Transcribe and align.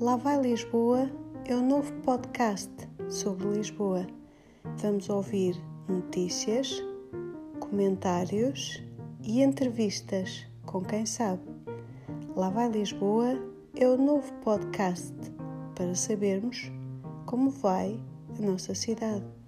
Lá 0.00 0.16
vai 0.16 0.40
Lisboa 0.40 1.10
é 1.44 1.54
o 1.54 1.60
novo 1.60 1.92
podcast 2.00 2.72
sobre 3.10 3.48
Lisboa. 3.48 4.06
Vamos 4.78 5.10
ouvir 5.10 5.62
notícias, 5.86 6.82
comentários 7.58 8.82
e 9.22 9.42
entrevistas 9.42 10.46
com 10.64 10.80
quem 10.80 11.04
sabe. 11.04 11.42
Lá 12.34 12.48
vai 12.48 12.70
Lisboa 12.70 13.38
é 13.76 13.86
o 13.86 13.98
novo 13.98 14.32
podcast 14.42 15.14
para 15.74 15.94
sabermos 15.94 16.72
como 17.26 17.50
vai 17.50 18.00
a 18.38 18.40
nossa 18.40 18.74
cidade. 18.74 19.39